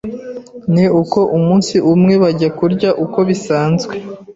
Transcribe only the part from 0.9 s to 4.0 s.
uko umunsi umwe bajya kurya uko bisanzwe,